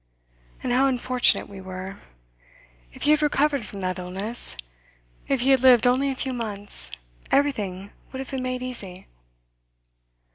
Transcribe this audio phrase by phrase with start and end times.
[0.63, 1.97] 'And how unfortunate we were!
[2.91, 4.57] If he had recovered from that illness,
[5.27, 6.89] if he had lived only a few months,
[7.31, 9.05] everything would have been made easy.